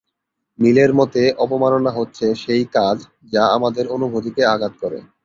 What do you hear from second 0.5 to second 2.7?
মিলের মতে, অবমাননা হচ্ছে, সেই